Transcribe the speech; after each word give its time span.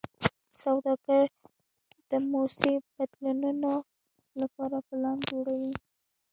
سوداګر 0.61 1.25
د 2.09 2.11
موسمي 2.31 2.75
بدلونونو 2.95 3.71
لپاره 4.41 4.77
پلان 4.87 5.17
جوړوي. 5.29 5.73